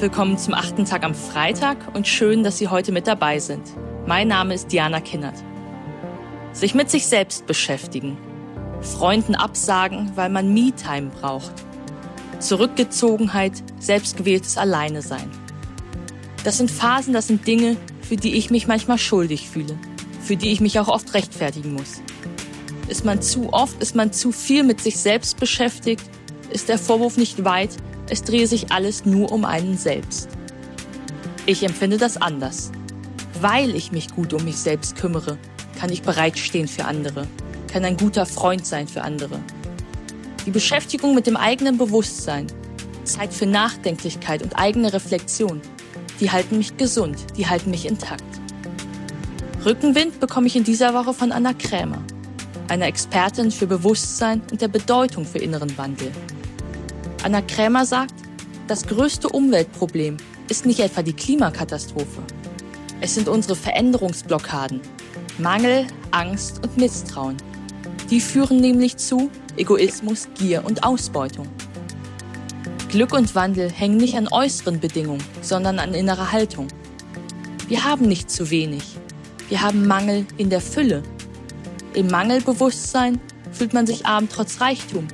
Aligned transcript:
Willkommen 0.00 0.38
zum 0.38 0.54
achten 0.54 0.86
Tag 0.86 1.04
am 1.04 1.14
Freitag 1.14 1.76
und 1.94 2.08
schön, 2.08 2.42
dass 2.42 2.56
Sie 2.56 2.68
heute 2.68 2.90
mit 2.90 3.06
dabei 3.06 3.38
sind. 3.38 3.68
Mein 4.06 4.28
Name 4.28 4.54
ist 4.54 4.72
Diana 4.72 4.98
Kinnert. 4.98 5.34
Sich 6.54 6.74
mit 6.74 6.88
sich 6.88 7.06
selbst 7.06 7.46
beschäftigen. 7.46 8.16
Freunden 8.80 9.34
absagen, 9.34 10.12
weil 10.14 10.30
man 10.30 10.54
Me-Time 10.54 11.10
braucht. 11.20 11.52
Zurückgezogenheit, 12.38 13.52
selbstgewähltes 13.78 14.56
Alleine 14.56 15.02
sein. 15.02 15.30
Das 16.44 16.56
sind 16.56 16.70
Phasen, 16.70 17.12
das 17.12 17.26
sind 17.26 17.46
Dinge, 17.46 17.76
für 18.00 18.16
die 18.16 18.36
ich 18.36 18.50
mich 18.50 18.66
manchmal 18.66 18.96
schuldig 18.96 19.50
fühle, 19.50 19.78
für 20.22 20.36
die 20.36 20.50
ich 20.50 20.62
mich 20.62 20.80
auch 20.80 20.88
oft 20.88 21.12
rechtfertigen 21.12 21.74
muss. 21.74 22.00
Ist 22.88 23.04
man 23.04 23.20
zu 23.20 23.52
oft, 23.52 23.82
ist 23.82 23.94
man 23.94 24.14
zu 24.14 24.32
viel 24.32 24.62
mit 24.62 24.80
sich 24.80 24.96
selbst 24.96 25.38
beschäftigt, 25.38 26.04
ist 26.50 26.70
der 26.70 26.78
Vorwurf 26.78 27.18
nicht 27.18 27.44
weit, 27.44 27.76
es 28.10 28.24
drehe 28.24 28.46
sich 28.46 28.72
alles 28.72 29.06
nur 29.06 29.30
um 29.30 29.44
einen 29.44 29.78
selbst. 29.78 30.28
Ich 31.46 31.62
empfinde 31.62 31.96
das 31.96 32.16
anders. 32.20 32.72
Weil 33.40 33.74
ich 33.74 33.92
mich 33.92 34.14
gut 34.14 34.34
um 34.34 34.44
mich 34.44 34.56
selbst 34.56 34.96
kümmere, 34.96 35.38
kann 35.78 35.90
ich 35.90 36.02
bereitstehen 36.02 36.68
für 36.68 36.84
andere, 36.84 37.26
kann 37.72 37.84
ein 37.84 37.96
guter 37.96 38.26
Freund 38.26 38.66
sein 38.66 38.86
für 38.88 39.02
andere. 39.02 39.38
Die 40.44 40.50
Beschäftigung 40.50 41.14
mit 41.14 41.26
dem 41.26 41.36
eigenen 41.36 41.78
Bewusstsein, 41.78 42.48
Zeit 43.04 43.32
für 43.32 43.46
Nachdenklichkeit 43.46 44.42
und 44.42 44.58
eigene 44.58 44.92
Reflexion, 44.92 45.62
die 46.18 46.30
halten 46.30 46.58
mich 46.58 46.76
gesund, 46.76 47.16
die 47.36 47.46
halten 47.46 47.70
mich 47.70 47.86
intakt. 47.86 48.24
Rückenwind 49.64 50.20
bekomme 50.20 50.48
ich 50.48 50.56
in 50.56 50.64
dieser 50.64 50.92
Woche 50.94 51.14
von 51.14 51.32
Anna 51.32 51.52
Krämer, 51.54 52.02
einer 52.68 52.86
Expertin 52.86 53.50
für 53.50 53.66
Bewusstsein 53.66 54.42
und 54.50 54.60
der 54.60 54.68
Bedeutung 54.68 55.24
für 55.24 55.38
inneren 55.38 55.76
Wandel. 55.78 56.10
Anna 57.22 57.42
Krämer 57.42 57.84
sagt, 57.84 58.14
das 58.66 58.86
größte 58.86 59.28
Umweltproblem 59.28 60.16
ist 60.48 60.64
nicht 60.64 60.80
etwa 60.80 61.02
die 61.02 61.12
Klimakatastrophe. 61.12 62.22
Es 63.02 63.14
sind 63.14 63.28
unsere 63.28 63.56
Veränderungsblockaden, 63.56 64.80
Mangel, 65.36 65.86
Angst 66.12 66.62
und 66.62 66.78
Misstrauen. 66.78 67.36
Die 68.08 68.22
führen 68.22 68.56
nämlich 68.56 68.96
zu 68.96 69.30
Egoismus, 69.58 70.28
Gier 70.38 70.64
und 70.64 70.82
Ausbeutung. 70.82 71.46
Glück 72.88 73.12
und 73.12 73.34
Wandel 73.34 73.70
hängen 73.70 73.98
nicht 73.98 74.16
an 74.16 74.28
äußeren 74.30 74.80
Bedingungen, 74.80 75.22
sondern 75.42 75.78
an 75.78 75.92
innerer 75.92 76.32
Haltung. 76.32 76.68
Wir 77.68 77.84
haben 77.84 78.08
nicht 78.08 78.30
zu 78.30 78.50
wenig. 78.50 78.82
Wir 79.50 79.60
haben 79.60 79.86
Mangel 79.86 80.24
in 80.38 80.48
der 80.48 80.62
Fülle. 80.62 81.02
Im 81.92 82.06
Mangelbewusstsein 82.06 83.20
fühlt 83.52 83.74
man 83.74 83.86
sich 83.86 84.06
arm 84.06 84.26
trotz 84.30 84.62
Reichtum 84.62 85.06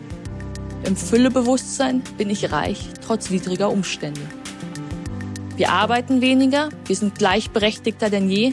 im 0.84 0.96
Füllebewusstsein 0.96 2.02
bin 2.16 2.30
ich 2.30 2.52
reich, 2.52 2.88
trotz 3.04 3.30
widriger 3.30 3.70
Umstände. 3.70 4.20
Wir 5.56 5.70
arbeiten 5.70 6.20
weniger, 6.20 6.68
wir 6.86 6.96
sind 6.96 7.18
gleichberechtigter 7.18 8.10
denn 8.10 8.28
je, 8.28 8.52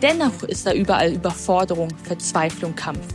dennoch 0.00 0.42
ist 0.42 0.66
da 0.66 0.72
überall 0.72 1.12
Überforderung, 1.12 1.90
Verzweiflung, 2.02 2.74
Kampf. 2.74 3.06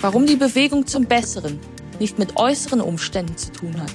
Warum 0.00 0.26
die 0.26 0.36
Bewegung 0.36 0.86
zum 0.86 1.04
Besseren 1.04 1.60
nicht 2.00 2.18
mit 2.18 2.36
äußeren 2.36 2.80
Umständen 2.80 3.36
zu 3.36 3.52
tun 3.52 3.80
hat, 3.80 3.94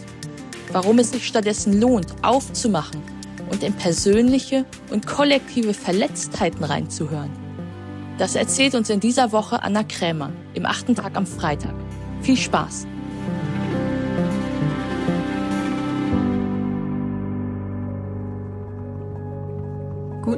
warum 0.72 1.00
es 1.00 1.12
sich 1.12 1.28
stattdessen 1.28 1.80
lohnt, 1.80 2.08
aufzumachen 2.22 3.02
und 3.50 3.64
in 3.64 3.74
persönliche 3.74 4.66
und 4.92 5.08
kollektive 5.08 5.74
Verletztheiten 5.74 6.64
reinzuhören. 6.64 7.32
Das 8.18 8.36
erzählt 8.36 8.76
uns 8.76 8.90
in 8.90 9.00
dieser 9.00 9.32
Woche 9.32 9.62
Anna 9.64 9.84
Krämer 9.84 10.32
im 10.54 10.66
achten 10.66 10.96
Tag 10.96 11.16
am 11.16 11.26
Freitag. 11.26 11.74
Viel 12.22 12.38
Spaß! 12.38 12.88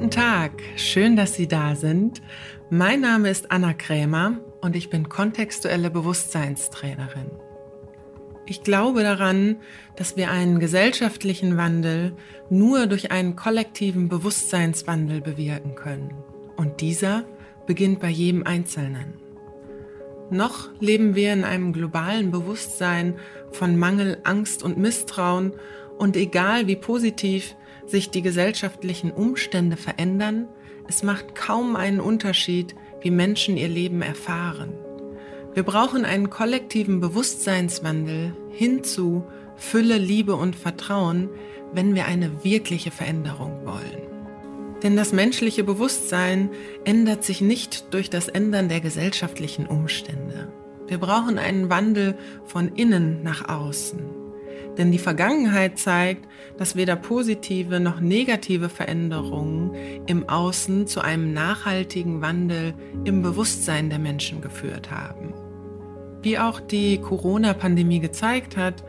Guten 0.05 0.21
Tag, 0.21 0.51
schön, 0.75 1.15
dass 1.15 1.33
Sie 1.33 1.47
da 1.47 1.73
sind. 1.73 2.21
Mein 2.69 3.01
Name 3.01 3.27
ist 3.31 3.49
Anna 3.49 3.73
Krämer 3.73 4.39
und 4.61 4.75
ich 4.75 4.91
bin 4.91 5.09
kontextuelle 5.09 5.89
Bewusstseinstrainerin. 5.89 7.31
Ich 8.45 8.61
glaube 8.61 9.01
daran, 9.01 9.55
dass 9.95 10.15
wir 10.15 10.29
einen 10.29 10.59
gesellschaftlichen 10.59 11.57
Wandel 11.57 12.15
nur 12.51 12.85
durch 12.85 13.09
einen 13.09 13.35
kollektiven 13.35 14.07
Bewusstseinswandel 14.07 15.21
bewirken 15.21 15.73
können. 15.73 16.13
Und 16.55 16.81
dieser 16.81 17.23
beginnt 17.65 17.99
bei 17.99 18.09
jedem 18.09 18.43
Einzelnen. 18.43 19.15
Noch 20.29 20.69
leben 20.79 21.15
wir 21.15 21.33
in 21.33 21.43
einem 21.43 21.73
globalen 21.73 22.29
Bewusstsein 22.29 23.15
von 23.53 23.75
Mangel, 23.75 24.19
Angst 24.23 24.61
und 24.61 24.77
Misstrauen 24.77 25.53
und 25.97 26.15
egal 26.15 26.67
wie 26.67 26.75
positiv 26.75 27.55
sich 27.85 28.09
die 28.09 28.21
gesellschaftlichen 28.21 29.11
Umstände 29.11 29.77
verändern, 29.77 30.47
es 30.87 31.03
macht 31.03 31.35
kaum 31.35 31.75
einen 31.75 31.99
Unterschied, 31.99 32.75
wie 33.01 33.11
Menschen 33.11 33.57
ihr 33.57 33.67
Leben 33.69 34.01
erfahren. 34.01 34.73
Wir 35.53 35.63
brauchen 35.63 36.05
einen 36.05 36.29
kollektiven 36.29 36.99
Bewusstseinswandel 36.99 38.35
hin 38.49 38.83
zu 38.83 39.23
Fülle, 39.55 39.97
Liebe 39.97 40.35
und 40.35 40.55
Vertrauen, 40.55 41.29
wenn 41.73 41.95
wir 41.95 42.05
eine 42.05 42.43
wirkliche 42.43 42.91
Veränderung 42.91 43.65
wollen. 43.65 44.01
Denn 44.83 44.95
das 44.95 45.13
menschliche 45.13 45.63
Bewusstsein 45.63 46.49
ändert 46.83 47.23
sich 47.23 47.41
nicht 47.41 47.93
durch 47.93 48.09
das 48.09 48.27
Ändern 48.27 48.69
der 48.69 48.81
gesellschaftlichen 48.81 49.65
Umstände. 49.65 50.51
Wir 50.87 50.99
brauchen 50.99 51.39
einen 51.39 51.69
Wandel 51.69 52.17
von 52.45 52.75
innen 52.75 53.23
nach 53.23 53.49
außen. 53.49 54.24
Denn 54.77 54.91
die 54.91 54.99
Vergangenheit 54.99 55.79
zeigt, 55.79 56.27
dass 56.57 56.75
weder 56.75 56.95
positive 56.95 57.79
noch 57.79 57.99
negative 57.99 58.69
Veränderungen 58.69 59.71
im 60.05 60.27
Außen 60.27 60.87
zu 60.87 61.01
einem 61.01 61.33
nachhaltigen 61.33 62.21
Wandel 62.21 62.73
im 63.05 63.21
Bewusstsein 63.21 63.89
der 63.89 63.99
Menschen 63.99 64.41
geführt 64.41 64.91
haben. 64.91 65.33
Wie 66.21 66.39
auch 66.39 66.59
die 66.59 66.97
Corona-Pandemie 66.97 67.99
gezeigt 67.99 68.57
hat, 68.57 68.83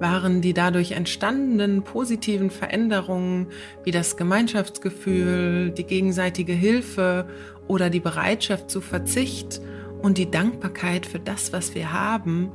waren 0.00 0.40
die 0.40 0.54
dadurch 0.54 0.92
entstandenen 0.92 1.82
positiven 1.82 2.50
Veränderungen 2.50 3.48
wie 3.84 3.90
das 3.90 4.16
Gemeinschaftsgefühl, 4.16 5.70
die 5.70 5.84
gegenseitige 5.84 6.52
Hilfe 6.52 7.28
oder 7.66 7.90
die 7.90 8.00
Bereitschaft 8.00 8.70
zu 8.70 8.80
Verzicht 8.80 9.60
und 10.02 10.18
die 10.18 10.30
Dankbarkeit 10.30 11.06
für 11.06 11.18
das, 11.18 11.52
was 11.52 11.74
wir 11.74 11.92
haben, 11.92 12.52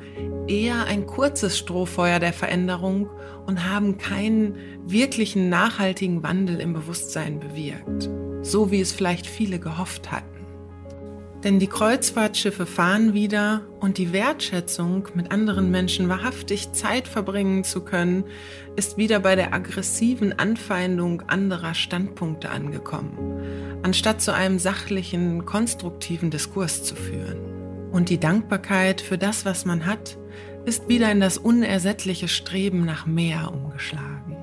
eher 0.48 0.86
ein 0.86 1.06
kurzes 1.06 1.58
Strohfeuer 1.58 2.20
der 2.20 2.34
Veränderung 2.34 3.10
und 3.46 3.70
haben 3.70 3.98
keinen 3.98 4.56
wirklichen 4.86 5.50
nachhaltigen 5.50 6.24
Wandel 6.24 6.60
im 6.60 6.74
Bewusstsein 6.74 7.40
bewirkt, 7.40 8.10
so 8.42 8.72
wie 8.72 8.82
es 8.82 8.92
vielleicht 8.92 9.28
viele 9.28 9.60
gehofft 9.60 10.12
hatten. 10.12 10.34
Denn 11.44 11.60
die 11.60 11.68
Kreuzfahrtschiffe 11.68 12.66
fahren 12.66 13.14
wieder 13.14 13.64
und 13.82 13.98
die 13.98 14.14
Wertschätzung, 14.14 15.10
mit 15.14 15.34
anderen 15.34 15.72
Menschen 15.72 16.08
wahrhaftig 16.08 16.72
Zeit 16.72 17.06
verbringen 17.06 17.66
zu 17.66 17.82
können, 17.82 18.24
ist 18.78 18.98
wieder 18.98 19.20
bei 19.20 19.36
der 19.36 19.54
aggressiven 19.54 20.40
Anfeindung 20.40 21.24
anderer 21.28 21.74
Standpunkte 21.74 22.50
angekommen, 22.50 23.43
anstatt 23.84 24.22
zu 24.22 24.34
einem 24.34 24.60
sachlichen, 24.60 25.46
konstruktiven 25.46 26.32
Diskurs 26.32 26.84
zu 26.84 26.96
führen. 26.96 27.92
Und 27.92 28.10
die 28.10 28.20
Dankbarkeit 28.20 29.02
für 29.02 29.18
das, 29.18 29.46
was 29.46 29.66
man 29.66 29.86
hat, 29.86 30.18
ist 30.66 30.88
wieder 30.88 31.12
in 31.12 31.20
das 31.20 31.38
unersättliche 31.38 32.28
Streben 32.28 32.86
nach 32.86 33.06
mehr 33.06 33.52
umgeschlagen. 33.54 34.38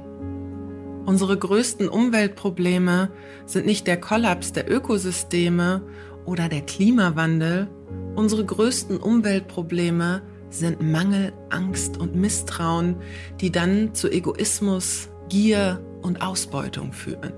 Unsere 1.06 1.36
größten 1.36 1.88
Umweltprobleme 1.88 3.10
sind 3.46 3.66
nicht 3.66 3.86
der 3.86 3.98
Kollaps 3.98 4.52
der 4.52 4.70
Ökosysteme 4.70 5.82
oder 6.24 6.48
der 6.48 6.60
Klimawandel, 6.60 7.68
unsere 8.14 8.44
größten 8.44 8.98
Umweltprobleme 8.98 10.22
sind 10.50 10.82
Mangel, 10.82 11.32
Angst 11.48 11.96
und 11.96 12.14
Misstrauen, 12.14 12.96
die 13.40 13.50
dann 13.50 13.94
zu 13.94 14.10
Egoismus, 14.10 15.08
Gier 15.28 15.80
und 16.02 16.22
Ausbeutung 16.22 16.92
führen. 16.92 17.32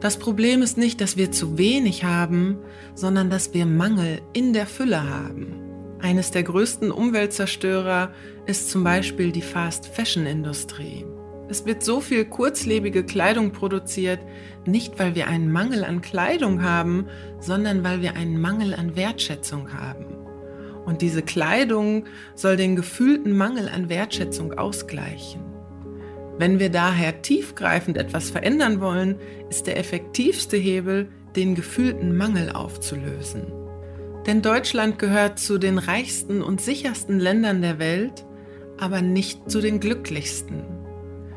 Das 0.00 0.18
Problem 0.18 0.60
ist 0.60 0.76
nicht, 0.76 1.00
dass 1.00 1.16
wir 1.16 1.32
zu 1.32 1.56
wenig 1.56 2.04
haben, 2.04 2.58
sondern 2.94 3.30
dass 3.30 3.54
wir 3.54 3.64
Mangel 3.64 4.20
in 4.34 4.52
der 4.52 4.66
Fülle 4.66 5.08
haben. 5.08 5.56
Eines 6.00 6.30
der 6.30 6.42
größten 6.42 6.90
Umweltzerstörer 6.90 8.12
ist 8.44 8.70
zum 8.70 8.84
Beispiel 8.84 9.32
die 9.32 9.42
Fast-Fashion-Industrie. 9.42 11.06
Es 11.48 11.64
wird 11.64 11.82
so 11.82 12.00
viel 12.00 12.26
kurzlebige 12.26 13.04
Kleidung 13.04 13.52
produziert, 13.52 14.20
nicht 14.66 14.98
weil 14.98 15.14
wir 15.14 15.28
einen 15.28 15.50
Mangel 15.50 15.84
an 15.84 16.02
Kleidung 16.02 16.62
haben, 16.62 17.06
sondern 17.40 17.82
weil 17.82 18.02
wir 18.02 18.16
einen 18.16 18.38
Mangel 18.38 18.74
an 18.74 18.96
Wertschätzung 18.96 19.72
haben. 19.72 20.06
Und 20.84 21.02
diese 21.02 21.22
Kleidung 21.22 22.04
soll 22.34 22.56
den 22.56 22.76
gefühlten 22.76 23.34
Mangel 23.36 23.68
an 23.68 23.88
Wertschätzung 23.88 24.58
ausgleichen. 24.58 25.45
Wenn 26.38 26.58
wir 26.58 26.68
daher 26.68 27.22
tiefgreifend 27.22 27.96
etwas 27.96 28.30
verändern 28.30 28.80
wollen, 28.80 29.16
ist 29.48 29.66
der 29.66 29.78
effektivste 29.78 30.56
Hebel, 30.56 31.08
den 31.34 31.54
gefühlten 31.54 32.16
Mangel 32.16 32.50
aufzulösen. 32.50 33.52
Denn 34.26 34.42
Deutschland 34.42 34.98
gehört 34.98 35.38
zu 35.38 35.58
den 35.58 35.78
reichsten 35.78 36.42
und 36.42 36.60
sichersten 36.60 37.20
Ländern 37.20 37.62
der 37.62 37.78
Welt, 37.78 38.26
aber 38.78 39.00
nicht 39.00 39.50
zu 39.50 39.60
den 39.60 39.80
glücklichsten. 39.80 40.64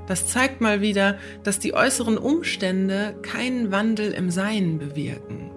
Das 0.07 0.27
zeigt 0.27 0.59
mal 0.59 0.81
wieder, 0.81 1.17
dass 1.43 1.59
die 1.59 1.75
äußeren 1.75 2.17
Umstände 2.17 3.15
keinen 3.21 3.71
Wandel 3.71 4.11
im 4.11 4.31
Sein 4.31 4.79
bewirken. 4.79 5.51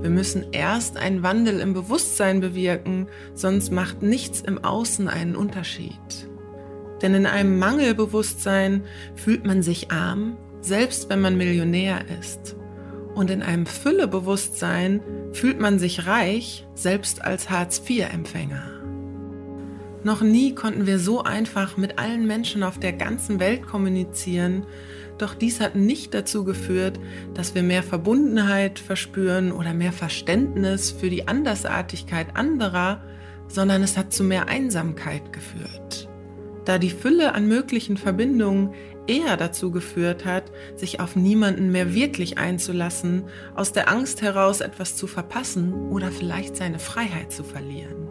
Wir 0.00 0.10
müssen 0.10 0.52
erst 0.52 0.96
einen 0.96 1.24
Wandel 1.24 1.58
im 1.58 1.74
Bewusstsein 1.74 2.40
bewirken, 2.40 3.08
sonst 3.34 3.72
macht 3.72 4.02
nichts 4.02 4.40
im 4.40 4.62
Außen 4.62 5.08
einen 5.08 5.34
Unterschied. 5.34 6.28
Denn 7.02 7.14
in 7.14 7.26
einem 7.26 7.58
Mangelbewusstsein 7.58 8.84
fühlt 9.14 9.44
man 9.44 9.62
sich 9.62 9.90
arm, 9.90 10.36
selbst 10.60 11.08
wenn 11.10 11.20
man 11.20 11.36
Millionär 11.36 12.00
ist. 12.20 12.56
Und 13.14 13.30
in 13.30 13.42
einem 13.42 13.66
Füllebewusstsein 13.66 15.00
fühlt 15.32 15.60
man 15.60 15.78
sich 15.78 16.06
reich, 16.06 16.66
selbst 16.74 17.22
als 17.22 17.50
Hartz-IV-Empfänger. 17.50 18.76
Noch 20.04 20.20
nie 20.20 20.54
konnten 20.54 20.86
wir 20.86 20.98
so 20.98 21.24
einfach 21.24 21.76
mit 21.76 21.98
allen 21.98 22.26
Menschen 22.26 22.62
auf 22.62 22.78
der 22.78 22.92
ganzen 22.92 23.40
Welt 23.40 23.66
kommunizieren, 23.66 24.64
doch 25.18 25.34
dies 25.34 25.60
hat 25.60 25.76
nicht 25.76 26.12
dazu 26.14 26.44
geführt, 26.44 27.00
dass 27.34 27.54
wir 27.54 27.62
mehr 27.62 27.82
Verbundenheit 27.82 28.78
verspüren 28.78 29.50
oder 29.50 29.72
mehr 29.72 29.92
Verständnis 29.92 30.90
für 30.90 31.08
die 31.08 31.26
Andersartigkeit 31.26 32.36
anderer, 32.36 33.02
sondern 33.48 33.82
es 33.82 33.96
hat 33.96 34.12
zu 34.12 34.24
mehr 34.24 34.48
Einsamkeit 34.48 35.32
geführt. 35.32 36.05
Da 36.66 36.78
die 36.78 36.90
Fülle 36.90 37.32
an 37.34 37.46
möglichen 37.46 37.96
Verbindungen 37.96 38.74
eher 39.06 39.36
dazu 39.36 39.70
geführt 39.70 40.24
hat, 40.24 40.50
sich 40.74 40.98
auf 40.98 41.14
niemanden 41.14 41.70
mehr 41.70 41.94
wirklich 41.94 42.38
einzulassen, 42.38 43.24
aus 43.54 43.72
der 43.72 43.88
Angst 43.88 44.20
heraus 44.20 44.60
etwas 44.60 44.96
zu 44.96 45.06
verpassen 45.06 45.72
oder 45.90 46.10
vielleicht 46.10 46.56
seine 46.56 46.80
Freiheit 46.80 47.30
zu 47.32 47.44
verlieren. 47.44 48.08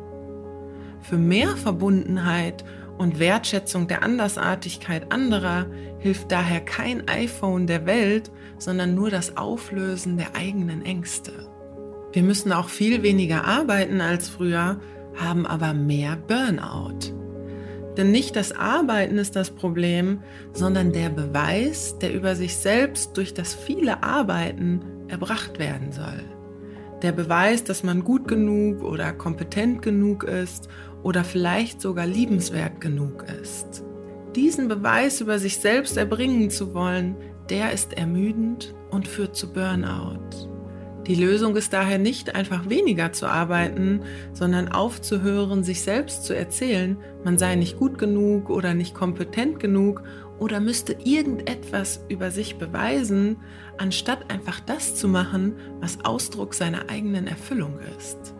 Für 1.02 1.18
mehr 1.18 1.50
Verbundenheit 1.58 2.64
und 2.98 3.20
Wertschätzung 3.20 3.90
der 3.90 4.04
Andersartigkeit 4.04 5.12
anderer 5.12 5.66
hilft 6.00 6.32
daher 6.32 6.62
kein 6.62 7.10
iPhone 7.10 7.68
der 7.68 7.86
Welt, 7.86 8.32
sondern 8.58 8.96
nur 8.96 9.10
das 9.10 9.36
Auflösen 9.36 10.16
der 10.16 10.34
eigenen 10.34 10.82
Ängste. 10.82 11.34
Wir 12.14 12.24
müssen 12.24 12.54
auch 12.54 12.70
viel 12.70 13.04
weniger 13.04 13.44
arbeiten 13.44 14.00
als 14.00 14.30
früher, 14.30 14.80
haben 15.18 15.46
aber 15.46 15.74
mehr 15.74 16.16
Burnout. 16.16 17.25
Denn 17.98 18.12
nicht 18.12 18.36
das 18.36 18.52
Arbeiten 18.52 19.18
ist 19.18 19.36
das 19.36 19.52
Problem, 19.52 20.20
sondern 20.54 20.92
der 20.92 21.10
Beweis, 21.10 21.98
der 22.00 22.14
über 22.14 22.36
sich 22.36 22.58
selbst 22.58 23.16
durch 23.16 23.34
das 23.34 23.54
viele 23.54 24.04
Arbeiten 24.04 24.82
erbracht 25.08 25.60
werden 25.60 25.92
soll. 25.92 26.24
Der 27.02 27.12
Beweis, 27.12 27.64
dass 27.64 27.84
man 27.84 28.04
gut 28.04 28.28
genug 28.28 28.84
oder 28.84 29.14
kompetent 29.14 29.82
genug 29.82 30.24
ist 30.24 30.68
oder 31.04 31.24
vielleicht 31.24 31.82
sogar 31.82 32.06
liebenswert 32.08 32.82
genug 32.82 33.26
ist. 33.42 33.84
Diesen 34.36 34.68
Beweis 34.68 35.22
über 35.22 35.40
sich 35.40 35.60
selbst 35.60 35.98
erbringen 35.98 36.50
zu 36.50 36.74
wollen, 36.74 37.16
der 37.50 37.72
ist 37.72 37.94
ermüdend 37.94 38.74
und 38.90 39.08
führt 39.08 39.36
zu 39.36 39.54
Burnout. 39.54 40.55
Die 41.08 41.16
Lösung 41.16 41.56
ist 41.56 41.72
daher 41.72 42.00
nicht 42.00 42.34
einfach 42.34 42.68
weniger 42.68 43.14
zu 43.14 43.28
arbeiten, 43.28 44.02
sondern 44.34 44.70
aufzuhören, 44.70 45.64
sich 45.64 45.84
selbst 45.84 46.24
zu 46.26 46.36
erzählen, 46.36 46.98
man 47.24 47.38
sei 47.38 47.56
nicht 47.56 47.78
gut 47.78 48.00
genug 48.00 48.50
oder 48.50 48.74
nicht 48.74 48.96
kompetent 48.96 49.60
genug 49.60 50.02
oder 50.40 50.60
müsste 50.60 50.98
irgendetwas 51.04 52.04
über 52.10 52.32
sich 52.32 52.58
beweisen, 52.58 53.38
anstatt 53.78 54.32
einfach 54.32 54.60
das 54.60 54.96
zu 54.96 55.08
machen, 55.08 55.54
was 55.80 56.04
Ausdruck 56.04 56.56
seiner 56.56 56.90
eigenen 56.90 57.28
Erfüllung 57.28 57.78
ist. 57.98 58.34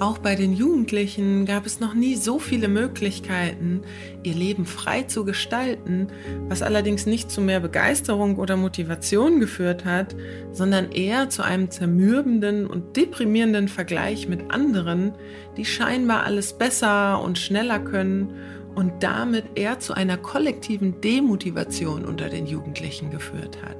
Auch 0.00 0.16
bei 0.16 0.34
den 0.34 0.54
Jugendlichen 0.54 1.44
gab 1.44 1.66
es 1.66 1.78
noch 1.78 1.92
nie 1.92 2.16
so 2.16 2.38
viele 2.38 2.68
Möglichkeiten, 2.68 3.82
ihr 4.22 4.32
Leben 4.32 4.64
frei 4.64 5.02
zu 5.02 5.26
gestalten, 5.26 6.06
was 6.48 6.62
allerdings 6.62 7.04
nicht 7.04 7.30
zu 7.30 7.42
mehr 7.42 7.60
Begeisterung 7.60 8.38
oder 8.38 8.56
Motivation 8.56 9.40
geführt 9.40 9.84
hat, 9.84 10.16
sondern 10.52 10.90
eher 10.90 11.28
zu 11.28 11.42
einem 11.42 11.70
zermürbenden 11.70 12.66
und 12.66 12.96
deprimierenden 12.96 13.68
Vergleich 13.68 14.26
mit 14.26 14.50
anderen, 14.50 15.12
die 15.58 15.66
scheinbar 15.66 16.24
alles 16.24 16.54
besser 16.56 17.22
und 17.22 17.36
schneller 17.36 17.78
können 17.78 18.32
und 18.74 19.02
damit 19.02 19.44
eher 19.54 19.80
zu 19.80 19.92
einer 19.92 20.16
kollektiven 20.16 21.02
Demotivation 21.02 22.06
unter 22.06 22.30
den 22.30 22.46
Jugendlichen 22.46 23.10
geführt 23.10 23.58
hat. 23.62 23.76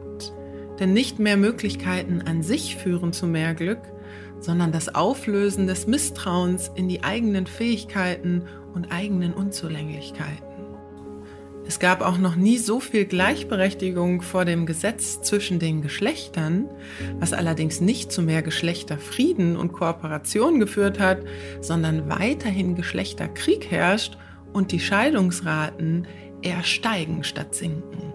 Denn 0.79 0.93
nicht 0.93 1.19
mehr 1.19 1.39
Möglichkeiten 1.39 2.21
an 2.27 2.43
sich 2.43 2.77
führen 2.77 3.15
zu 3.15 3.27
mehr 3.27 3.55
Glück, 3.55 3.81
sondern 4.41 4.73
das 4.73 4.95
Auflösen 4.95 5.67
des 5.67 5.87
Misstrauens 5.87 6.71
in 6.75 6.89
die 6.89 7.05
eigenen 7.05 7.47
Fähigkeiten 7.47 8.43
und 8.75 8.91
eigenen 8.93 9.35
Unzulänglichkeiten. 9.35 10.51
Es 11.67 11.79
gab 11.79 12.01
auch 12.01 12.19
noch 12.19 12.35
nie 12.35 12.59
so 12.59 12.81
viel 12.81 13.05
Gleichberechtigung 13.05 14.23
vor 14.23 14.45
dem 14.45 14.67
Gesetz 14.67 15.23
zwischen 15.23 15.61
den 15.61 15.83
Geschlechtern, 15.83 16.69
was 17.21 17.33
allerdings 17.33 17.81
nicht 17.81 18.11
zu 18.11 18.23
mehr 18.23 18.43
Geschlechterfrieden 18.43 19.57
und 19.57 19.73
Kooperation 19.73 20.59
geführt 20.59 20.99
hat, 20.99 21.19
sondern 21.61 22.09
weiterhin 22.09 22.75
Geschlechterkrieg 22.75 23.71
herrscht 23.71 24.19
und 24.53 24.73
die 24.73 24.81
Scheidungsraten 24.81 26.09
eher 26.43 26.65
steigen 26.65 27.23
statt 27.23 27.55
sinken. 27.55 28.10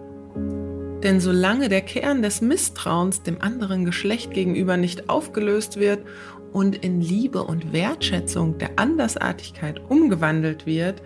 Denn 1.03 1.19
solange 1.19 1.69
der 1.69 1.81
Kern 1.81 2.21
des 2.21 2.41
Misstrauens 2.41 3.21
dem 3.21 3.41
anderen 3.41 3.85
Geschlecht 3.85 4.31
gegenüber 4.31 4.77
nicht 4.77 5.09
aufgelöst 5.09 5.79
wird 5.79 5.99
und 6.51 6.75
in 6.75 7.01
Liebe 7.01 7.43
und 7.43 7.73
Wertschätzung 7.73 8.57
der 8.57 8.71
Andersartigkeit 8.77 9.81
umgewandelt 9.89 10.65
wird, 10.65 11.01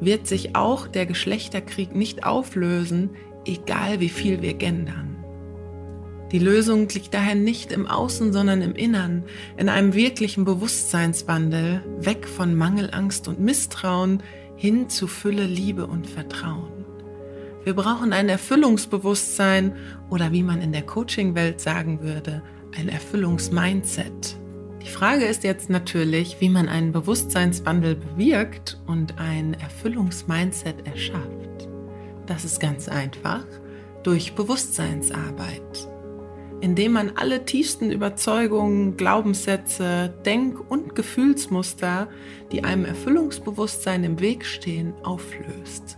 wird 0.00 0.26
sich 0.26 0.56
auch 0.56 0.88
der 0.88 1.06
Geschlechterkrieg 1.06 1.94
nicht 1.94 2.24
auflösen, 2.24 3.10
egal 3.44 4.00
wie 4.00 4.08
viel 4.08 4.42
wir 4.42 4.54
gendern. 4.54 5.14
Die 6.32 6.40
Lösung 6.40 6.88
liegt 6.88 7.14
daher 7.14 7.36
nicht 7.36 7.70
im 7.70 7.86
Außen, 7.86 8.32
sondern 8.32 8.60
im 8.60 8.74
Innern, 8.74 9.22
in 9.56 9.68
einem 9.68 9.94
wirklichen 9.94 10.44
Bewusstseinswandel, 10.44 11.84
weg 11.98 12.26
von 12.26 12.56
Mangelangst 12.56 13.28
und 13.28 13.38
Misstrauen 13.38 14.20
hin 14.56 14.88
zu 14.88 15.06
Fülle, 15.06 15.44
Liebe 15.44 15.86
und 15.86 16.08
Vertrauen. 16.08 16.73
Wir 17.64 17.72
brauchen 17.72 18.12
ein 18.12 18.28
Erfüllungsbewusstsein 18.28 19.74
oder 20.10 20.32
wie 20.32 20.42
man 20.42 20.60
in 20.60 20.72
der 20.72 20.82
Coaching-Welt 20.82 21.62
sagen 21.62 22.02
würde, 22.02 22.42
ein 22.76 22.90
Erfüllungsmindset. 22.90 24.36
Die 24.82 24.90
Frage 24.90 25.24
ist 25.24 25.44
jetzt 25.44 25.70
natürlich, 25.70 26.36
wie 26.40 26.50
man 26.50 26.68
einen 26.68 26.92
Bewusstseinswandel 26.92 27.96
bewirkt 27.96 28.78
und 28.86 29.18
ein 29.18 29.54
Erfüllungsmindset 29.54 30.86
erschafft. 30.86 31.68
Das 32.26 32.44
ist 32.44 32.60
ganz 32.60 32.86
einfach 32.86 33.46
durch 34.02 34.34
Bewusstseinsarbeit, 34.34 35.88
indem 36.60 36.92
man 36.92 37.12
alle 37.16 37.46
tiefsten 37.46 37.90
Überzeugungen, 37.90 38.98
Glaubenssätze, 38.98 40.12
Denk- 40.26 40.70
und 40.70 40.94
Gefühlsmuster, 40.94 42.08
die 42.52 42.62
einem 42.62 42.84
Erfüllungsbewusstsein 42.84 44.04
im 44.04 44.20
Weg 44.20 44.44
stehen, 44.44 44.92
auflöst 45.02 45.96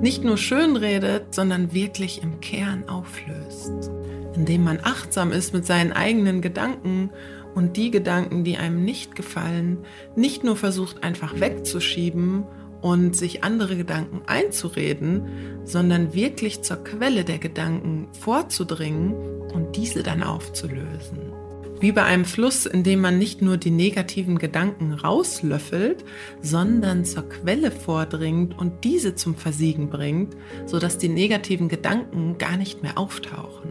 nicht 0.00 0.24
nur 0.24 0.36
schön 0.36 0.76
redet, 0.76 1.34
sondern 1.34 1.72
wirklich 1.72 2.22
im 2.22 2.40
Kern 2.40 2.88
auflöst. 2.88 3.90
Indem 4.34 4.64
man 4.64 4.80
achtsam 4.82 5.32
ist 5.32 5.54
mit 5.54 5.64
seinen 5.64 5.92
eigenen 5.92 6.40
Gedanken 6.40 7.10
und 7.54 7.76
die 7.76 7.90
Gedanken, 7.90 8.44
die 8.44 8.56
einem 8.56 8.84
nicht 8.84 9.14
gefallen, 9.14 9.78
nicht 10.16 10.44
nur 10.44 10.56
versucht 10.56 11.04
einfach 11.04 11.38
wegzuschieben 11.40 12.44
und 12.80 13.16
sich 13.16 13.44
andere 13.44 13.76
Gedanken 13.76 14.22
einzureden, 14.26 15.62
sondern 15.64 16.12
wirklich 16.12 16.62
zur 16.62 16.84
Quelle 16.84 17.24
der 17.24 17.38
Gedanken 17.38 18.08
vorzudringen 18.20 19.14
und 19.54 19.76
diese 19.76 20.02
dann 20.02 20.22
aufzulösen. 20.22 21.43
Wie 21.84 21.92
bei 21.92 22.04
einem 22.04 22.24
Fluss, 22.24 22.64
in 22.64 22.82
dem 22.82 23.02
man 23.02 23.18
nicht 23.18 23.42
nur 23.42 23.58
die 23.58 23.70
negativen 23.70 24.38
Gedanken 24.38 24.94
rauslöffelt, 24.94 26.02
sondern 26.40 27.04
zur 27.04 27.28
Quelle 27.28 27.70
vordringt 27.70 28.58
und 28.58 28.84
diese 28.84 29.16
zum 29.16 29.36
Versiegen 29.36 29.90
bringt, 29.90 30.34
sodass 30.64 30.96
die 30.96 31.10
negativen 31.10 31.68
Gedanken 31.68 32.38
gar 32.38 32.56
nicht 32.56 32.82
mehr 32.82 32.96
auftauchen. 32.96 33.70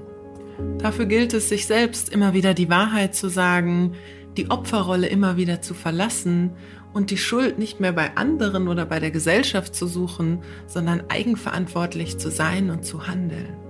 Dafür 0.77 1.07
gilt 1.07 1.33
es, 1.33 1.49
sich 1.49 1.65
selbst 1.65 2.13
immer 2.13 2.35
wieder 2.35 2.53
die 2.53 2.69
Wahrheit 2.69 3.15
zu 3.15 3.29
sagen, 3.29 3.93
die 4.37 4.51
Opferrolle 4.51 5.07
immer 5.07 5.35
wieder 5.35 5.63
zu 5.63 5.73
verlassen 5.73 6.51
und 6.93 7.09
die 7.09 7.17
Schuld 7.17 7.57
nicht 7.57 7.79
mehr 7.79 7.93
bei 7.93 8.15
anderen 8.15 8.67
oder 8.67 8.85
bei 8.85 8.99
der 8.99 9.09
Gesellschaft 9.09 9.73
zu 9.73 9.87
suchen, 9.87 10.43
sondern 10.67 11.01
eigenverantwortlich 11.09 12.19
zu 12.19 12.29
sein 12.29 12.69
und 12.69 12.85
zu 12.85 13.07
handeln 13.07 13.62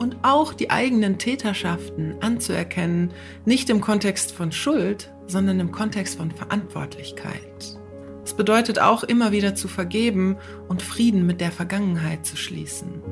und 0.00 0.16
auch 0.22 0.54
die 0.54 0.70
eigenen 0.70 1.18
Täterschaften 1.18 2.14
anzuerkennen, 2.20 3.12
nicht 3.44 3.68
im 3.68 3.82
Kontext 3.82 4.32
von 4.32 4.50
Schuld, 4.50 5.12
sondern 5.26 5.60
im 5.60 5.72
Kontext 5.72 6.16
von 6.16 6.30
Verantwortlichkeit. 6.30 7.78
Es 8.24 8.32
bedeutet 8.32 8.78
auch 8.80 9.04
immer 9.04 9.30
wieder 9.30 9.54
zu 9.54 9.68
vergeben 9.68 10.38
und 10.68 10.80
Frieden 10.80 11.26
mit 11.26 11.42
der 11.42 11.52
Vergangenheit 11.52 12.24
zu 12.24 12.36
schließen. 12.36 13.02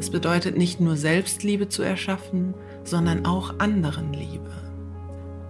Es 0.00 0.08
bedeutet 0.08 0.56
nicht 0.56 0.80
nur 0.80 0.96
Selbstliebe 0.96 1.68
zu 1.68 1.82
erschaffen, 1.82 2.54
sondern 2.82 3.26
auch 3.26 3.58
anderen 3.58 4.14
Liebe. 4.14 4.50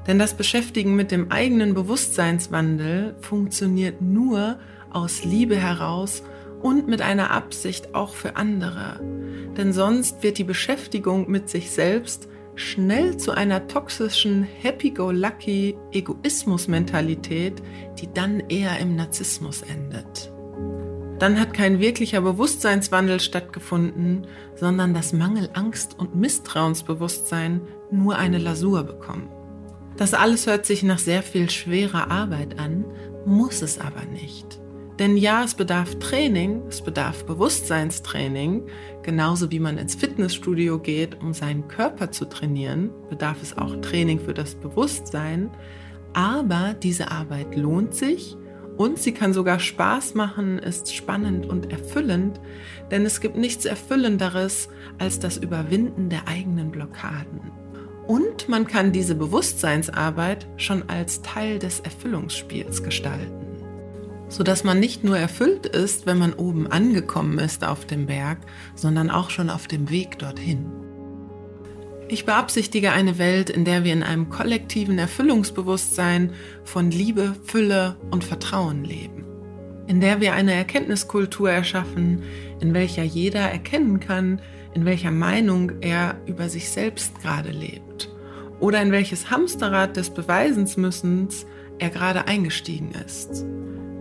Denn 0.08 0.18
das 0.18 0.34
Beschäftigen 0.34 0.96
mit 0.96 1.12
dem 1.12 1.30
eigenen 1.30 1.74
Bewusstseinswandel 1.74 3.14
funktioniert 3.20 4.02
nur 4.02 4.58
aus 4.90 5.24
Liebe 5.24 5.56
heraus 5.56 6.24
und 6.66 6.88
mit 6.88 7.00
einer 7.00 7.30
Absicht 7.30 7.94
auch 7.94 8.16
für 8.16 8.34
andere. 8.34 8.98
Denn 9.56 9.72
sonst 9.72 10.24
wird 10.24 10.36
die 10.36 10.44
Beschäftigung 10.44 11.30
mit 11.30 11.48
sich 11.48 11.70
selbst 11.70 12.26
schnell 12.56 13.16
zu 13.18 13.30
einer 13.30 13.68
toxischen 13.68 14.42
Happy-Go-Lucky 14.42 15.76
Egoismus-Mentalität, 15.92 17.62
die 18.00 18.12
dann 18.12 18.40
eher 18.48 18.80
im 18.80 18.96
Narzissmus 18.96 19.62
endet. 19.62 20.32
Dann 21.20 21.38
hat 21.38 21.54
kein 21.54 21.78
wirklicher 21.78 22.20
Bewusstseinswandel 22.20 23.20
stattgefunden, 23.20 24.26
sondern 24.56 24.92
das 24.92 25.12
Mangel 25.12 25.48
Angst 25.52 25.96
und 25.96 26.16
Misstrauensbewusstsein 26.16 27.60
nur 27.92 28.16
eine 28.16 28.38
Lasur 28.38 28.82
bekommen. 28.82 29.28
Das 29.96 30.14
alles 30.14 30.48
hört 30.48 30.66
sich 30.66 30.82
nach 30.82 30.98
sehr 30.98 31.22
viel 31.22 31.48
schwerer 31.48 32.10
Arbeit 32.10 32.58
an, 32.58 32.84
muss 33.24 33.62
es 33.62 33.78
aber 33.78 34.04
nicht. 34.04 34.58
Denn 34.98 35.18
ja, 35.18 35.44
es 35.44 35.54
bedarf 35.54 35.98
Training, 35.98 36.62
es 36.68 36.80
bedarf 36.80 37.26
Bewusstseinstraining, 37.26 38.62
genauso 39.02 39.50
wie 39.50 39.60
man 39.60 39.76
ins 39.76 39.94
Fitnessstudio 39.94 40.78
geht, 40.78 41.20
um 41.20 41.34
seinen 41.34 41.68
Körper 41.68 42.10
zu 42.10 42.24
trainieren, 42.24 42.90
bedarf 43.10 43.42
es 43.42 43.58
auch 43.58 43.76
Training 43.82 44.18
für 44.18 44.32
das 44.32 44.54
Bewusstsein. 44.54 45.50
Aber 46.14 46.74
diese 46.82 47.10
Arbeit 47.10 47.56
lohnt 47.56 47.94
sich 47.94 48.36
und 48.78 48.98
sie 48.98 49.12
kann 49.12 49.34
sogar 49.34 49.58
Spaß 49.58 50.14
machen, 50.14 50.58
ist 50.58 50.94
spannend 50.94 51.44
und 51.44 51.70
erfüllend, 51.70 52.40
denn 52.90 53.04
es 53.04 53.20
gibt 53.20 53.36
nichts 53.36 53.66
Erfüllenderes 53.66 54.70
als 54.98 55.18
das 55.18 55.36
Überwinden 55.36 56.08
der 56.08 56.26
eigenen 56.26 56.70
Blockaden. 56.70 57.52
Und 58.06 58.48
man 58.48 58.66
kann 58.66 58.92
diese 58.92 59.14
Bewusstseinsarbeit 59.14 60.46
schon 60.56 60.88
als 60.88 61.20
Teil 61.20 61.58
des 61.58 61.80
Erfüllungsspiels 61.80 62.82
gestalten 62.82 63.45
sodass 64.36 64.64
man 64.64 64.78
nicht 64.78 65.02
nur 65.02 65.16
erfüllt 65.16 65.64
ist, 65.64 66.04
wenn 66.04 66.18
man 66.18 66.34
oben 66.34 66.66
angekommen 66.66 67.38
ist 67.38 67.64
auf 67.64 67.86
dem 67.86 68.04
Berg, 68.04 68.36
sondern 68.74 69.08
auch 69.08 69.30
schon 69.30 69.48
auf 69.48 69.66
dem 69.66 69.88
Weg 69.88 70.18
dorthin. 70.18 70.66
Ich 72.08 72.26
beabsichtige 72.26 72.92
eine 72.92 73.16
Welt, 73.16 73.48
in 73.48 73.64
der 73.64 73.82
wir 73.82 73.94
in 73.94 74.02
einem 74.02 74.28
kollektiven 74.28 74.98
Erfüllungsbewusstsein 74.98 76.34
von 76.64 76.90
Liebe, 76.90 77.34
Fülle 77.44 77.96
und 78.10 78.24
Vertrauen 78.24 78.84
leben. 78.84 79.24
In 79.86 80.02
der 80.02 80.20
wir 80.20 80.34
eine 80.34 80.52
Erkenntniskultur 80.52 81.50
erschaffen, 81.50 82.22
in 82.60 82.74
welcher 82.74 83.04
jeder 83.04 83.40
erkennen 83.40 84.00
kann, 84.00 84.42
in 84.74 84.84
welcher 84.84 85.12
Meinung 85.12 85.80
er 85.80 86.20
über 86.26 86.50
sich 86.50 86.68
selbst 86.68 87.22
gerade 87.22 87.52
lebt 87.52 88.10
oder 88.60 88.82
in 88.82 88.92
welches 88.92 89.30
Hamsterrad 89.30 89.96
des 89.96 90.10
Beweisensmüssens 90.10 91.46
er 91.78 91.88
gerade 91.88 92.26
eingestiegen 92.26 92.90
ist. 93.06 93.46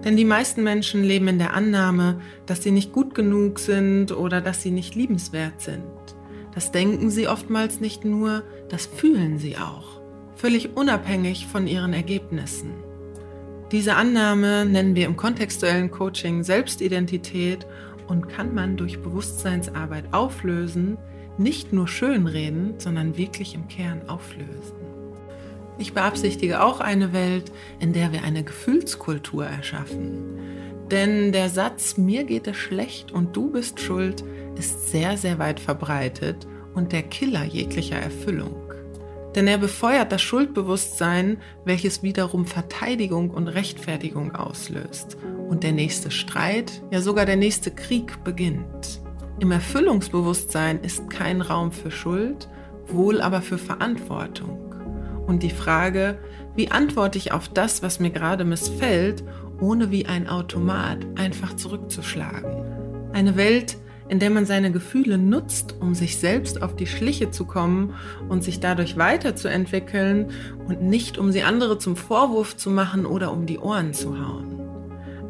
Denn 0.06 0.16
die 0.16 0.24
meisten 0.24 0.64
Menschen 0.64 1.04
leben 1.04 1.28
in 1.28 1.40
der 1.40 1.54
Annahme, 1.54 2.22
dass 2.46 2.62
sie 2.62 2.70
nicht 2.70 2.94
gut 2.94 3.16
genug 3.16 3.58
sind 3.58 4.12
oder 4.12 4.40
dass 4.40 4.62
sie 4.62 4.70
nicht 4.70 4.94
liebenswert 4.94 5.60
sind. 5.60 5.84
Das 6.54 6.72
denken 6.72 7.10
sie 7.10 7.28
oftmals 7.28 7.82
nicht 7.82 8.06
nur, 8.06 8.44
das 8.70 8.86
fühlen 8.86 9.40
sie 9.40 9.58
auch, 9.58 10.00
völlig 10.36 10.78
unabhängig 10.78 11.48
von 11.48 11.68
ihren 11.68 11.92
Ergebnissen. 11.92 12.72
Diese 13.72 13.96
Annahme 13.96 14.64
nennen 14.66 14.96
wir 14.96 15.08
im 15.08 15.18
kontextuellen 15.18 15.90
Coaching 15.90 16.44
Selbstidentität 16.44 17.66
und 18.08 18.30
kann 18.30 18.54
man 18.54 18.78
durch 18.78 19.02
Bewusstseinsarbeit 19.02 20.14
auflösen, 20.14 20.98
nicht 21.40 21.74
nur 21.74 21.88
schönreden, 21.88 22.76
sondern 22.78 23.18
wirklich 23.18 23.56
im 23.56 23.68
Kern 23.68 24.08
auflösen. 24.08 24.95
Ich 25.78 25.94
beabsichtige 25.94 26.64
auch 26.64 26.80
eine 26.80 27.12
Welt, 27.12 27.52
in 27.80 27.92
der 27.92 28.14
wir 28.14 28.24
eine 28.24 28.44
Gefühlskultur 28.44 29.46
erschaffen. 29.46 30.40
Denn 30.90 31.32
der 31.32 31.50
Satz, 31.50 31.98
mir 31.98 32.24
geht 32.24 32.48
es 32.48 32.56
schlecht 32.56 33.12
und 33.12 33.36
du 33.36 33.52
bist 33.52 33.80
schuld, 33.80 34.24
ist 34.58 34.92
sehr, 34.92 35.18
sehr 35.18 35.40
weit 35.40 35.60
verbreitet 35.60 36.48
und 36.76 36.92
der 36.92 37.04
Killer 37.04 37.44
jeglicher 37.44 37.98
Erfüllung. 37.98 38.56
Denn 39.36 39.48
er 39.48 39.58
befeuert 39.58 40.14
das 40.14 40.22
Schuldbewusstsein, 40.22 41.40
welches 41.66 42.04
wiederum 42.04 42.46
Verteidigung 42.46 43.32
und 43.32 43.50
Rechtfertigung 43.50 44.34
auslöst. 44.34 45.18
Und 45.50 45.64
der 45.64 45.74
nächste 45.74 46.10
Streit, 46.10 46.82
ja 46.90 47.02
sogar 47.02 47.26
der 47.26 47.36
nächste 47.36 47.72
Krieg 47.72 48.24
beginnt. 48.24 49.02
Im 49.40 49.52
Erfüllungsbewusstsein 49.52 50.80
ist 50.82 51.10
kein 51.10 51.42
Raum 51.42 51.74
für 51.74 51.92
Schuld, 51.92 52.48
wohl 52.88 53.20
aber 53.20 53.42
für 53.42 53.58
Verantwortung 53.58 54.65
und 55.28 55.44
die 55.44 55.50
Frage, 55.50 56.18
wie 56.56 56.72
antworte 56.72 57.18
ich 57.18 57.32
auf 57.32 57.50
das, 57.50 57.84
was 57.84 58.00
mir 58.00 58.12
gerade 58.12 58.46
missfällt, 58.46 59.24
ohne 59.60 59.92
wie 59.92 60.06
ein 60.06 60.28
Automat 60.28 61.06
einfach 61.16 61.56
zurückzuschlagen. 61.56 63.12
Eine 63.14 63.36
Welt, 63.36 63.78
in 64.08 64.20
der 64.20 64.30
man 64.30 64.46
seine 64.46 64.72
Gefühle 64.72 65.18
nutzt, 65.18 65.76
um 65.80 65.96
sich 65.96 66.18
selbst 66.18 66.62
auf 66.62 66.76
die 66.76 66.88
Schliche 66.88 67.32
zu 67.32 67.46
kommen 67.46 67.96
und 68.30 68.44
sich 68.44 68.60
dadurch 68.60 68.98
weiterzuentwickeln 68.98 70.28
und 70.68 70.84
nicht 70.84 71.18
um 71.18 71.32
sie 71.32 71.44
andere 71.44 71.80
zum 71.80 71.96
Vorwurf 71.96 72.56
zu 72.56 72.70
machen 72.70 73.06
oder 73.06 73.32
um 73.32 73.46
die 73.46 73.58
Ohren 73.58 73.94
zu 73.94 74.20
hauen. 74.20 74.62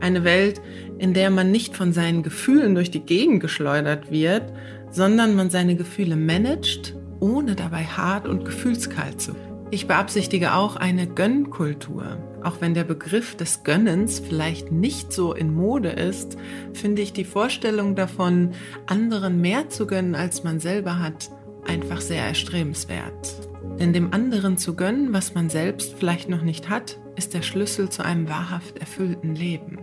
Eine 0.01 0.23
Welt, 0.23 0.61
in 0.97 1.13
der 1.13 1.29
man 1.29 1.51
nicht 1.51 1.75
von 1.75 1.93
seinen 1.93 2.21
Gefühlen 2.21 2.75
durch 2.75 2.91
die 2.91 2.99
Gegend 2.99 3.39
geschleudert 3.39 4.11
wird, 4.11 4.43
sondern 4.91 5.35
man 5.35 5.49
seine 5.49 5.75
Gefühle 5.75 6.15
managt, 6.15 6.95
ohne 7.19 7.55
dabei 7.55 7.85
hart 7.85 8.27
und 8.27 8.45
gefühlskalt 8.45 9.21
zu 9.21 9.33
werden. 9.35 9.54
Ich 9.71 9.87
beabsichtige 9.87 10.53
auch 10.53 10.75
eine 10.75 11.07
Gönnkultur. 11.07 12.17
Auch 12.43 12.61
wenn 12.61 12.75
der 12.75 12.83
Begriff 12.83 13.35
des 13.35 13.63
Gönnens 13.63 14.19
vielleicht 14.19 14.71
nicht 14.71 15.11
so 15.11 15.33
in 15.33 15.53
Mode 15.53 15.89
ist, 15.89 16.37
finde 16.73 17.01
ich 17.01 17.13
die 17.13 17.25
Vorstellung 17.25 17.95
davon, 17.95 18.51
anderen 18.85 19.41
mehr 19.41 19.69
zu 19.69 19.87
gönnen, 19.87 20.13
als 20.13 20.43
man 20.43 20.59
selber 20.59 20.99
hat, 20.99 21.31
einfach 21.67 22.01
sehr 22.01 22.23
erstrebenswert. 22.23 23.35
Denn 23.79 23.91
dem 23.91 24.13
anderen 24.13 24.57
zu 24.57 24.75
gönnen, 24.75 25.13
was 25.13 25.33
man 25.33 25.49
selbst 25.49 25.95
vielleicht 25.97 26.29
noch 26.29 26.43
nicht 26.43 26.69
hat, 26.69 26.99
ist 27.15 27.33
der 27.33 27.41
Schlüssel 27.41 27.89
zu 27.89 28.05
einem 28.05 28.29
wahrhaft 28.29 28.77
erfüllten 28.77 29.35
Leben. 29.35 29.79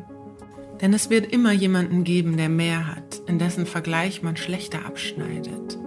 Denn 0.81 0.95
es 0.95 1.11
wird 1.11 1.33
immer 1.33 1.53
jemanden 1.53 2.05
geben, 2.05 2.37
der 2.37 2.49
mehr 2.49 2.87
hat, 2.87 3.21
in 3.27 3.39
dessen 3.39 3.67
Vergleich 3.67 4.23
man 4.23 4.37
schlechter 4.37 4.87
abschneidet. 4.87 5.79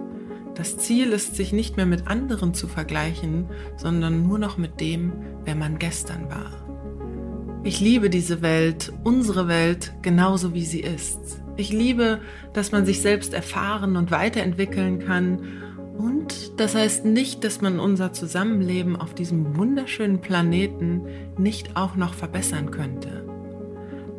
Das 0.56 0.78
Ziel 0.78 1.12
ist, 1.12 1.36
sich 1.36 1.52
nicht 1.52 1.76
mehr 1.76 1.84
mit 1.84 2.06
anderen 2.06 2.54
zu 2.54 2.66
vergleichen, 2.66 3.44
sondern 3.76 4.26
nur 4.26 4.38
noch 4.38 4.56
mit 4.56 4.80
dem, 4.80 5.12
wer 5.44 5.54
man 5.54 5.78
gestern 5.78 6.30
war. 6.30 6.50
Ich 7.62 7.80
liebe 7.80 8.08
diese 8.08 8.40
Welt, 8.40 8.90
unsere 9.04 9.48
Welt, 9.48 9.92
genauso 10.00 10.54
wie 10.54 10.64
sie 10.64 10.80
ist. 10.80 11.42
Ich 11.56 11.72
liebe, 11.72 12.20
dass 12.54 12.72
man 12.72 12.86
sich 12.86 13.02
selbst 13.02 13.34
erfahren 13.34 13.96
und 13.96 14.10
weiterentwickeln 14.10 14.98
kann. 15.00 15.40
Und 15.98 16.58
das 16.58 16.74
heißt 16.74 17.04
nicht, 17.04 17.44
dass 17.44 17.60
man 17.60 17.78
unser 17.78 18.14
Zusammenleben 18.14 18.96
auf 18.96 19.14
diesem 19.14 19.56
wunderschönen 19.58 20.22
Planeten 20.22 21.02
nicht 21.36 21.76
auch 21.76 21.96
noch 21.96 22.14
verbessern 22.14 22.70
könnte. 22.70 23.25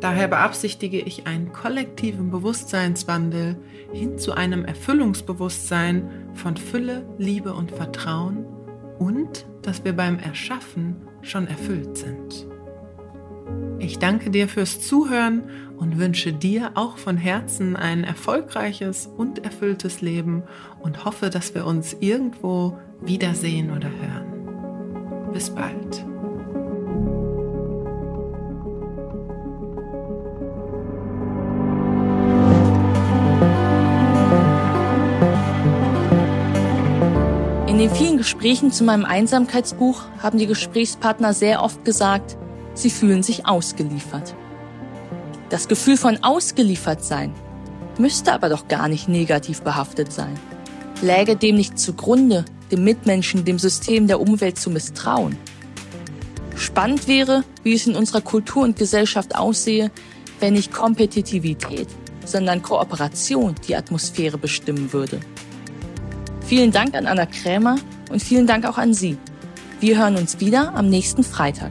Daher 0.00 0.28
beabsichtige 0.28 1.00
ich 1.00 1.26
einen 1.26 1.52
kollektiven 1.52 2.30
Bewusstseinswandel 2.30 3.56
hin 3.92 4.16
zu 4.18 4.32
einem 4.32 4.64
Erfüllungsbewusstsein 4.64 6.30
von 6.34 6.56
Fülle, 6.56 7.04
Liebe 7.18 7.52
und 7.52 7.72
Vertrauen 7.72 8.44
und 8.98 9.46
dass 9.62 9.84
wir 9.84 9.94
beim 9.94 10.18
Erschaffen 10.18 10.96
schon 11.22 11.48
erfüllt 11.48 11.96
sind. 11.96 12.46
Ich 13.80 13.98
danke 13.98 14.30
dir 14.30 14.48
fürs 14.48 14.80
Zuhören 14.80 15.44
und 15.76 15.98
wünsche 15.98 16.32
dir 16.32 16.72
auch 16.74 16.98
von 16.98 17.16
Herzen 17.16 17.76
ein 17.76 18.04
erfolgreiches 18.04 19.06
und 19.06 19.44
erfülltes 19.44 20.00
Leben 20.00 20.42
und 20.80 21.04
hoffe, 21.04 21.30
dass 21.30 21.54
wir 21.54 21.64
uns 21.66 21.96
irgendwo 22.00 22.76
wiedersehen 23.00 23.70
oder 23.70 23.88
hören. 23.88 25.32
Bis 25.32 25.50
bald. 25.50 26.04
In 37.78 37.84
den 37.84 37.94
vielen 37.94 38.18
Gesprächen 38.18 38.72
zu 38.72 38.82
meinem 38.82 39.04
Einsamkeitsbuch 39.04 40.02
haben 40.20 40.36
die 40.36 40.48
Gesprächspartner 40.48 41.32
sehr 41.32 41.62
oft 41.62 41.84
gesagt, 41.84 42.36
sie 42.74 42.90
fühlen 42.90 43.22
sich 43.22 43.46
ausgeliefert. 43.46 44.34
Das 45.48 45.68
Gefühl 45.68 45.96
von 45.96 46.24
ausgeliefert 46.24 47.04
sein 47.04 47.32
müsste 47.96 48.32
aber 48.32 48.48
doch 48.48 48.66
gar 48.66 48.88
nicht 48.88 49.08
negativ 49.08 49.62
behaftet 49.62 50.12
sein. 50.12 50.34
Läge 51.02 51.36
dem 51.36 51.54
nicht 51.54 51.78
zugrunde, 51.78 52.46
dem 52.72 52.82
Mitmenschen, 52.82 53.44
dem 53.44 53.60
System 53.60 54.08
der 54.08 54.20
Umwelt 54.20 54.58
zu 54.58 54.70
misstrauen. 54.70 55.36
Spannend 56.56 57.06
wäre, 57.06 57.44
wie 57.62 57.74
es 57.74 57.86
in 57.86 57.94
unserer 57.94 58.22
Kultur 58.22 58.64
und 58.64 58.76
Gesellschaft 58.76 59.36
aussehe, 59.36 59.92
wenn 60.40 60.54
nicht 60.54 60.72
Kompetitivität, 60.72 61.86
sondern 62.24 62.60
Kooperation 62.60 63.54
die 63.68 63.76
Atmosphäre 63.76 64.36
bestimmen 64.36 64.92
würde. 64.92 65.20
Vielen 66.48 66.72
Dank 66.72 66.94
an 66.94 67.06
Anna 67.06 67.26
Krämer 67.26 67.76
und 68.10 68.22
vielen 68.22 68.46
Dank 68.46 68.64
auch 68.64 68.78
an 68.78 68.94
Sie. 68.94 69.18
Wir 69.80 69.98
hören 69.98 70.16
uns 70.16 70.40
wieder 70.40 70.74
am 70.74 70.88
nächsten 70.88 71.22
Freitag. 71.22 71.70